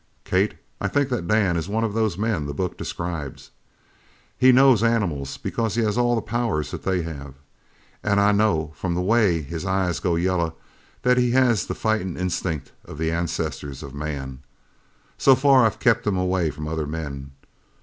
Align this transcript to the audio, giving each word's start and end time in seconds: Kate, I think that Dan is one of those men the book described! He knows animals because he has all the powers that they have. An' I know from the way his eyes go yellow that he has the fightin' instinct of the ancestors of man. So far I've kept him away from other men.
Kate, 0.23 0.55
I 0.79 0.87
think 0.87 1.09
that 1.09 1.27
Dan 1.27 1.55
is 1.55 1.69
one 1.69 1.83
of 1.83 1.93
those 1.93 2.17
men 2.17 2.47
the 2.47 2.55
book 2.55 2.75
described! 2.75 3.49
He 4.35 4.51
knows 4.51 4.81
animals 4.81 5.37
because 5.37 5.75
he 5.75 5.83
has 5.83 5.95
all 5.95 6.15
the 6.15 6.23
powers 6.23 6.71
that 6.71 6.81
they 6.81 7.03
have. 7.03 7.35
An' 8.03 8.17
I 8.17 8.31
know 8.31 8.71
from 8.75 8.95
the 8.95 9.01
way 9.03 9.43
his 9.43 9.63
eyes 9.63 9.99
go 9.99 10.15
yellow 10.15 10.55
that 11.03 11.19
he 11.19 11.29
has 11.33 11.67
the 11.67 11.75
fightin' 11.75 12.17
instinct 12.17 12.71
of 12.83 12.97
the 12.97 13.11
ancestors 13.11 13.83
of 13.83 13.93
man. 13.93 14.41
So 15.19 15.35
far 15.35 15.67
I've 15.67 15.77
kept 15.77 16.07
him 16.07 16.17
away 16.17 16.49
from 16.49 16.67
other 16.67 16.87
men. 16.87 17.33